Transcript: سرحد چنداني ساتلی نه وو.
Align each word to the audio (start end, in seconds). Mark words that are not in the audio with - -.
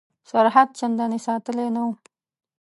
سرحد 0.29 0.69
چنداني 0.79 1.19
ساتلی 1.25 1.67
نه 1.75 1.81
وو. 1.85 1.91